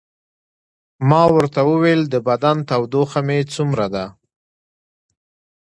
ما 1.09 1.23
ورته 1.35 1.59
وویل: 1.71 2.01
د 2.07 2.15
بدن 2.27 2.57
تودوخه 2.69 3.19
مې 3.27 3.39
څومره 3.53 3.85
ده؟ 3.93 4.05